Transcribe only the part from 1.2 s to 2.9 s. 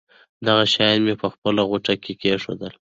په خپله غوټه کې کېښودل.